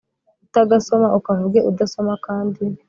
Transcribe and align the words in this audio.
utagasoma, 0.45 1.07
ukavuge 1.19 1.59
udasoma 1.69 2.13
kandi 2.25 2.61